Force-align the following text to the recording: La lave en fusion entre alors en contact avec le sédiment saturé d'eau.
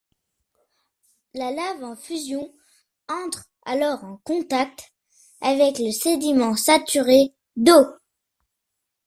La 1.35 1.51
lave 1.51 1.83
en 1.83 1.95
fusion 1.95 2.51
entre 3.07 3.43
alors 3.67 4.03
en 4.03 4.17
contact 4.23 4.91
avec 5.41 5.77
le 5.77 5.91
sédiment 5.91 6.55
saturé 6.55 7.35
d'eau. 7.55 7.85